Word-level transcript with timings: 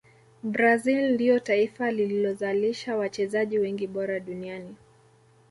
brazil 0.43 1.13
ndio 1.13 1.39
taifa 1.39 1.91
lililozalisha 1.91 2.97
wachezaji 2.97 3.59
wengi 3.59 3.87
bora 3.87 4.19
duniani 4.19 4.75